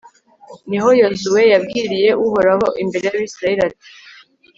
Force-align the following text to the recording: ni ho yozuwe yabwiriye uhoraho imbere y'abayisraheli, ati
ni 0.69 0.77
ho 0.81 0.89
yozuwe 1.01 1.41
yabwiriye 1.53 2.09
uhoraho 2.25 2.67
imbere 2.83 3.03
y'abayisraheli, 3.05 3.61
ati 3.67 3.85